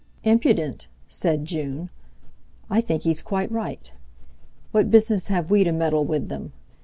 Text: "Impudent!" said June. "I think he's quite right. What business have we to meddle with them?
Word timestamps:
"Impudent!" 0.23 0.87
said 1.07 1.45
June. 1.45 1.91
"I 2.71 2.81
think 2.81 3.03
he's 3.03 3.21
quite 3.21 3.51
right. 3.51 3.91
What 4.71 4.89
business 4.89 5.27
have 5.27 5.51
we 5.51 5.63
to 5.63 5.71
meddle 5.71 6.05
with 6.05 6.27
them? 6.27 6.53